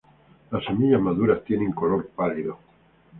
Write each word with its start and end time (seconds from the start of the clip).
Las 0.49 0.65
semillas 0.65 0.99
maduras 0.99 1.43
tienen 1.43 1.73
color 1.73 2.07
pálido. 2.09 2.57